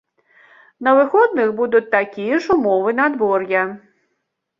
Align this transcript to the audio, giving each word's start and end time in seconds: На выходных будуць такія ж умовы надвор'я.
На 0.85 0.93
выходных 0.99 1.51
будуць 1.59 1.89
такія 1.97 2.39
ж 2.45 2.49
умовы 2.55 2.95
надвор'я. 3.01 3.63